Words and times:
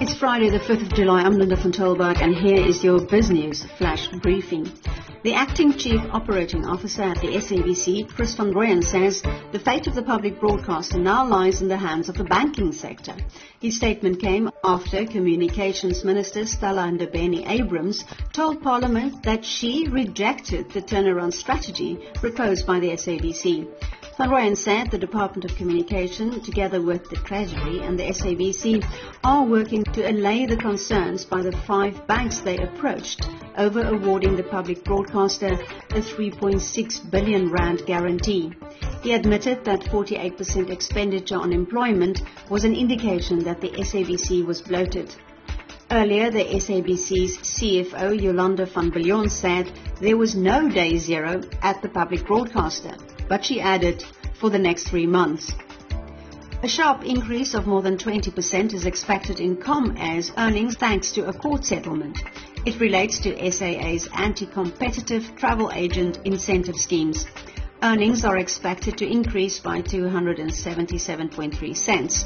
It's 0.00 0.14
Friday, 0.14 0.48
the 0.48 0.58
5th 0.60 0.82
of 0.82 0.94
July. 0.94 1.22
I'm 1.22 1.34
Linda 1.34 1.56
van 1.56 1.72
Tilburg, 1.72 2.22
and 2.22 2.34
here 2.34 2.66
is 2.66 2.82
your 2.82 3.00
BizNews 3.00 3.68
flash 3.76 4.08
briefing. 4.22 4.72
The 5.24 5.34
acting 5.34 5.72
chief 5.76 6.00
operating 6.10 6.64
officer 6.64 7.02
at 7.02 7.20
the 7.20 7.28
SABC, 7.28 8.08
Chris 8.14 8.34
van 8.34 8.52
Rooyen, 8.52 8.82
says 8.82 9.22
the 9.52 9.58
fate 9.58 9.86
of 9.86 9.94
the 9.94 10.02
public 10.02 10.40
broadcaster 10.40 10.98
now 10.98 11.26
lies 11.26 11.60
in 11.60 11.68
the 11.68 11.76
hands 11.76 12.08
of 12.08 12.16
the 12.16 12.24
banking 12.24 12.72
sector. 12.72 13.14
His 13.60 13.76
statement 13.76 14.20
came 14.20 14.50
after 14.62 15.06
Communications 15.06 16.04
Minister 16.04 16.46
Stella 16.46 16.82
Ndabeni-Abrahams 16.84 18.04
told 18.32 18.62
Parliament 18.62 19.22
that 19.22 19.44
she 19.44 19.88
rejected 19.88 20.70
the 20.70 20.82
turnaround 20.82 21.34
strategy 21.34 21.98
proposed 22.14 22.66
by 22.66 22.80
the 22.80 22.90
SABC. 22.90 23.66
Rooyen 24.18 24.56
said 24.56 24.90
the 24.90 24.98
Department 24.98 25.44
of 25.44 25.56
Communication, 25.56 26.40
together 26.40 26.80
with 26.80 27.10
the 27.10 27.16
Treasury 27.16 27.80
and 27.80 27.98
the 27.98 28.04
SABC, 28.04 28.86
are 29.24 29.44
working 29.44 29.82
to 29.82 30.08
allay 30.08 30.46
the 30.46 30.56
concerns 30.56 31.24
by 31.24 31.42
the 31.42 31.50
five 31.50 32.06
banks 32.06 32.38
they 32.38 32.56
approached 32.56 33.28
over 33.58 33.82
awarding 33.82 34.36
the 34.36 34.44
public 34.44 34.84
broadcaster 34.84 35.54
a 35.90 36.00
3.6 36.00 37.10
billion 37.10 37.50
rand 37.50 37.84
guarantee. 37.86 38.52
He 39.02 39.12
admitted 39.12 39.64
that 39.64 39.80
48% 39.80 40.70
expenditure 40.70 41.38
on 41.38 41.52
employment 41.52 42.22
was 42.48 42.64
an 42.64 42.74
indication 42.74 43.40
that 43.44 43.60
the 43.60 43.70
SABC 43.70 44.46
was 44.46 44.62
bloated. 44.62 45.12
Earlier, 45.90 46.30
the 46.30 46.44
SABC's 46.44 47.38
CFO 47.38 48.20
Yolanda 48.20 48.66
van 48.66 48.92
Biljon 48.92 49.28
said 49.28 49.70
there 50.00 50.16
was 50.16 50.36
no 50.36 50.68
day 50.68 50.98
zero 50.98 51.40
at 51.62 51.82
the 51.82 51.88
public 51.88 52.26
broadcaster 52.26 52.94
but 53.28 53.44
she 53.44 53.60
added, 53.60 54.04
for 54.34 54.50
the 54.50 54.58
next 54.58 54.88
three 54.88 55.06
months. 55.06 55.52
A 56.62 56.68
sharp 56.68 57.04
increase 57.04 57.52
of 57.54 57.66
more 57.66 57.82
than 57.82 57.98
20% 57.98 58.72
is 58.72 58.86
expected 58.86 59.38
in 59.38 59.56
Comair's 59.56 60.32
earnings 60.38 60.76
thanks 60.76 61.12
to 61.12 61.26
a 61.26 61.32
court 61.32 61.64
settlement. 61.64 62.18
It 62.64 62.80
relates 62.80 63.18
to 63.20 63.52
SAA's 63.52 64.08
anti-competitive 64.14 65.36
travel 65.36 65.70
agent 65.74 66.20
incentive 66.24 66.76
schemes. 66.76 67.26
Earnings 67.84 68.24
are 68.24 68.38
expected 68.38 68.96
to 68.96 69.06
increase 69.06 69.58
by 69.58 69.82
277.3 69.82 71.76
cents. 71.76 72.24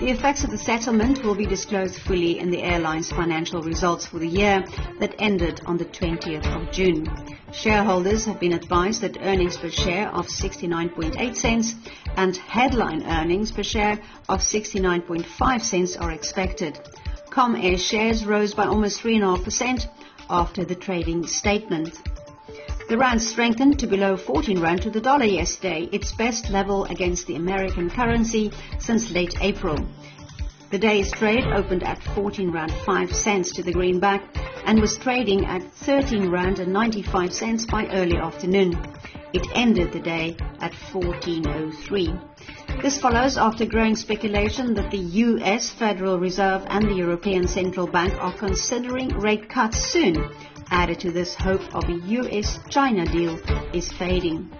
The 0.00 0.08
effects 0.08 0.44
of 0.44 0.50
the 0.50 0.56
settlement 0.56 1.22
will 1.22 1.34
be 1.34 1.44
disclosed 1.44 2.00
fully 2.00 2.38
in 2.38 2.50
the 2.50 2.62
airline's 2.62 3.10
financial 3.10 3.60
results 3.60 4.06
for 4.06 4.18
the 4.18 4.26
year 4.26 4.64
that 5.00 5.14
ended 5.18 5.60
on 5.66 5.76
the 5.76 5.84
20th 5.84 6.46
of 6.56 6.72
June. 6.72 7.06
Shareholders 7.52 8.24
have 8.24 8.40
been 8.40 8.54
advised 8.54 9.02
that 9.02 9.20
earnings 9.20 9.58
per 9.58 9.68
share 9.68 10.08
of 10.08 10.26
69.8 10.26 11.36
cents 11.36 11.74
and 12.16 12.34
headline 12.38 13.02
earnings 13.04 13.52
per 13.52 13.62
share 13.62 14.00
of 14.30 14.40
69.5 14.40 15.60
cents 15.60 15.96
are 15.98 16.12
expected. 16.12 16.80
Comair 17.28 17.78
shares 17.78 18.24
rose 18.24 18.54
by 18.54 18.64
almost 18.64 19.02
3.5% 19.02 19.86
after 20.30 20.64
the 20.64 20.74
trading 20.74 21.26
statement. 21.26 22.00
The 22.86 22.98
rand 22.98 23.22
strengthened 23.22 23.78
to 23.78 23.86
below 23.86 24.14
14 24.14 24.60
rand 24.60 24.82
to 24.82 24.90
the 24.90 25.00
dollar 25.00 25.24
yesterday, 25.24 25.88
its 25.90 26.12
best 26.12 26.50
level 26.50 26.84
against 26.84 27.26
the 27.26 27.36
American 27.36 27.88
currency 27.88 28.52
since 28.78 29.10
late 29.10 29.34
April. 29.40 29.78
The 30.70 30.78
day's 30.78 31.10
trade 31.10 31.44
opened 31.44 31.82
at 31.82 32.02
14 32.02 32.50
rand 32.50 32.74
5 32.84 33.10
cents 33.10 33.52
to 33.52 33.62
the 33.62 33.72
greenback 33.72 34.22
and 34.66 34.80
was 34.80 34.98
trading 34.98 35.46
at 35.46 35.62
13 35.62 36.30
rand 36.30 36.58
and 36.58 36.74
95 36.74 37.32
cents 37.32 37.64
by 37.64 37.86
early 37.86 38.18
afternoon. 38.18 38.78
It 39.32 39.46
ended 39.54 39.92
the 39.92 40.00
day 40.00 40.36
at 40.60 40.74
1403. 40.92 42.12
This 42.82 42.98
follows 42.98 43.38
after 43.38 43.64
growing 43.64 43.96
speculation 43.96 44.74
that 44.74 44.90
the 44.90 44.98
US 44.98 45.70
Federal 45.70 46.18
Reserve 46.18 46.66
and 46.68 46.84
the 46.84 46.96
European 46.96 47.48
Central 47.48 47.86
Bank 47.86 48.12
are 48.20 48.36
considering 48.36 49.08
rate 49.18 49.48
cuts 49.48 49.78
soon 49.78 50.28
Added 50.70 51.00
to 51.00 51.10
this, 51.10 51.34
hope 51.34 51.74
of 51.74 51.88
a 51.88 51.92
US-China 51.92 53.06
deal 53.06 53.38
is 53.72 53.92
fading. 53.92 54.50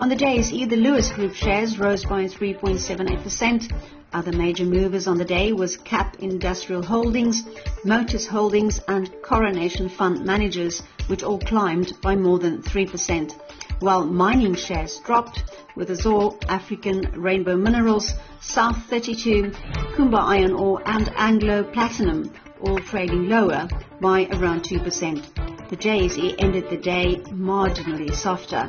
On 0.00 0.08
the 0.08 0.16
JSE, 0.16 0.68
the 0.68 0.76
Lewis 0.76 1.10
Group 1.10 1.34
shares 1.34 1.78
rose 1.78 2.04
by 2.04 2.24
3.78%. 2.24 3.72
Other 4.12 4.32
major 4.32 4.64
movers 4.64 5.06
on 5.06 5.18
the 5.18 5.24
day 5.24 5.52
was 5.52 5.76
KAP 5.76 6.16
Industrial 6.20 6.82
Holdings, 6.82 7.42
Motus 7.84 8.26
Holdings 8.26 8.80
and 8.86 9.10
Coronation 9.22 9.88
Fund 9.88 10.24
Managers, 10.24 10.82
which 11.08 11.22
all 11.22 11.38
climbed 11.38 11.92
by 12.00 12.14
more 12.14 12.38
than 12.38 12.62
3%, 12.62 13.32
while 13.80 14.04
mining 14.04 14.54
shares 14.54 15.00
dropped 15.00 15.42
with 15.74 15.90
Azor, 15.90 16.30
African 16.48 17.00
Rainbow 17.20 17.56
Minerals, 17.56 18.12
South 18.40 18.76
32, 18.88 19.50
Kumba 19.96 20.18
Iron 20.18 20.52
Ore 20.52 20.82
and 20.86 21.12
Anglo 21.16 21.64
Platinum 21.64 22.30
all 22.66 22.78
trading 22.78 23.28
lower 23.28 23.68
by 24.00 24.26
around 24.32 24.62
2%. 24.62 25.68
The 25.68 25.76
JSE 25.76 26.34
ended 26.38 26.68
the 26.70 26.76
day 26.76 27.16
marginally 27.30 28.14
softer. 28.14 28.68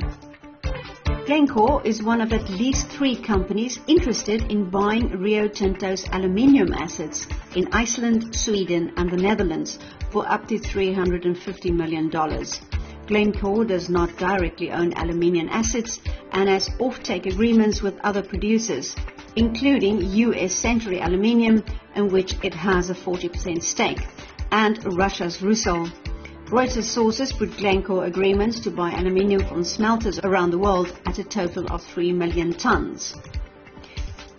Glencore 1.26 1.82
is 1.84 2.04
one 2.04 2.22
of 2.22 2.32
at 2.34 2.48
least 2.50 2.88
three 2.88 3.16
companies 3.16 3.80
interested 3.88 4.52
in 4.52 4.70
buying 4.70 5.10
Rio 5.10 5.48
Tinto's 5.48 6.08
aluminium 6.12 6.72
assets 6.74 7.26
in 7.56 7.68
Iceland, 7.72 8.36
Sweden 8.36 8.94
and 8.98 9.10
the 9.10 9.18
Netherlands 9.18 9.80
for 10.12 10.28
up 10.28 10.48
to 10.50 10.60
$350 10.60 11.72
million. 11.72 12.12
Glencore 13.08 13.66
does 13.66 13.90
not 13.90 14.16
directly 14.18 14.72
own 14.72 14.94
aluminium 14.94 15.50
assets 15.50 16.00
and 16.32 16.48
has 16.48 16.70
offtake 16.80 17.26
agreements 17.26 17.82
with 17.82 18.00
other 18.02 18.22
producers, 18.22 18.96
including 19.36 20.02
US 20.02 20.54
Century 20.54 21.00
Aluminium, 21.00 21.64
in 21.96 22.10
which 22.10 22.36
it 22.44 22.54
has 22.54 22.90
a 22.90 22.96
40% 22.96 23.64
stake, 23.64 24.02
and 24.52 24.84
Russia's 24.98 25.38
Rusal. 25.38 25.92
Reuters 26.48 26.84
sources 26.84 27.34
put 27.34 27.58
Glencore 27.58 28.06
agreements 28.06 28.60
to 28.62 28.70
buy 28.70 28.92
aluminium 28.92 29.46
from 29.48 29.64
smelters 29.64 30.20
around 30.20 30.52
the 30.52 30.60
world 30.60 30.96
at 31.06 31.18
a 31.18 31.24
total 31.24 31.66
of 31.68 31.84
3 31.84 32.14
million 32.14 32.54
tons. 32.54 33.16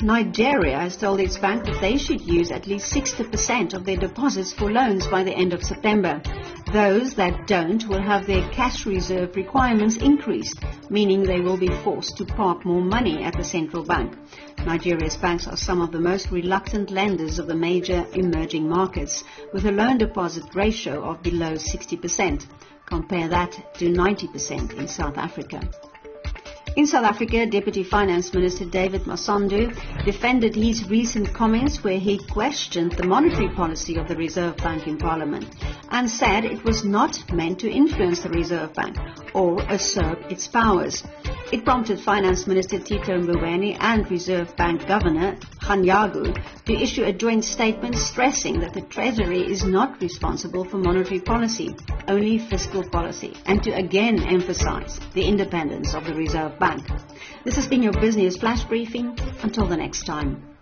Nigeria 0.02 0.78
has 0.78 0.96
told 0.96 1.20
its 1.20 1.38
bank 1.38 1.64
that 1.64 1.80
they 1.80 1.96
should 1.96 2.20
use 2.20 2.50
at 2.50 2.66
least 2.66 2.92
60% 2.92 3.72
of 3.72 3.84
their 3.84 3.96
deposits 3.96 4.52
for 4.52 4.70
loans 4.70 5.06
by 5.06 5.24
the 5.24 5.34
end 5.34 5.52
of 5.54 5.64
September. 5.64 6.20
Those 6.76 7.14
that 7.14 7.46
don't 7.46 7.88
will 7.88 8.02
have 8.02 8.26
their 8.26 8.46
cash 8.50 8.84
reserve 8.84 9.34
requirements 9.34 9.96
increased, 9.96 10.58
meaning 10.90 11.22
they 11.22 11.40
will 11.40 11.56
be 11.56 11.70
forced 11.82 12.18
to 12.18 12.26
park 12.26 12.66
more 12.66 12.82
money 12.82 13.22
at 13.24 13.34
the 13.34 13.44
central 13.44 13.82
bank. 13.82 14.12
Nigeria's 14.58 15.16
banks 15.16 15.46
are 15.46 15.56
some 15.56 15.80
of 15.80 15.90
the 15.90 15.98
most 15.98 16.30
reluctant 16.30 16.90
lenders 16.90 17.38
of 17.38 17.46
the 17.46 17.54
major 17.54 18.06
emerging 18.12 18.68
markets, 18.68 19.24
with 19.54 19.64
a 19.64 19.72
loan 19.72 19.96
deposit 19.96 20.54
ratio 20.54 21.02
of 21.02 21.22
below 21.22 21.54
60%. 21.54 22.44
Compare 22.84 23.28
that 23.28 23.74
to 23.78 23.86
90% 23.86 24.74
in 24.74 24.86
South 24.86 25.16
Africa. 25.16 25.66
In 26.76 26.86
South 26.86 27.06
Africa, 27.06 27.46
Deputy 27.46 27.82
Finance 27.82 28.34
Minister 28.34 28.66
David 28.66 29.04
Masondo 29.04 29.74
defended 30.04 30.54
his 30.54 30.86
recent 30.90 31.32
comments 31.32 31.82
where 31.82 31.98
he 31.98 32.18
questioned 32.18 32.92
the 32.92 33.06
monetary 33.06 33.48
policy 33.48 33.96
of 33.96 34.08
the 34.08 34.14
Reserve 34.14 34.58
Bank 34.58 34.86
in 34.86 34.98
Parliament 34.98 35.46
and 35.90 36.10
said 36.10 36.44
it 36.44 36.62
was 36.64 36.84
not 36.84 37.32
meant 37.32 37.60
to 37.60 37.70
influence 37.70 38.20
the 38.20 38.28
Reserve 38.28 38.74
Bank 38.74 38.94
or 39.32 39.62
usurp 39.70 40.30
its 40.30 40.48
powers. 40.48 41.02
It 41.50 41.64
prompted 41.64 41.98
Finance 41.98 42.46
Minister 42.46 42.78
Tito 42.78 43.22
Mboweni 43.22 43.78
and 43.80 44.10
Reserve 44.10 44.54
Bank 44.56 44.86
Governor 44.86 45.38
Kganyago 45.66 46.32
to 46.66 46.72
issue 46.72 47.02
a 47.02 47.12
joint 47.12 47.44
statement 47.44 47.96
stressing 47.96 48.60
that 48.60 48.72
the 48.72 48.82
Treasury 48.82 49.40
is 49.40 49.64
not 49.64 50.00
responsible 50.00 50.64
for 50.64 50.78
monetary 50.78 51.18
policy, 51.18 51.74
only 52.06 52.38
fiscal 52.38 52.88
policy, 52.88 53.34
and 53.46 53.60
to 53.64 53.72
again 53.72 54.22
emphasize 54.22 55.00
the 55.14 55.26
independence 55.26 55.92
of 55.94 56.04
the 56.04 56.14
Reserve 56.14 56.56
Bank. 56.60 56.86
This 57.42 57.56
has 57.56 57.66
been 57.66 57.82
your 57.82 57.94
BizNews 57.94 58.38
Flash 58.38 58.62
Briefing. 58.62 59.18
Until 59.42 59.66
the 59.66 59.76
next 59.76 60.04
time. 60.04 60.55